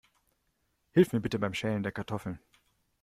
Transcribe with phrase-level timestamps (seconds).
[0.93, 2.39] Hilf mir bitte beim Schälen der Kartoffeln.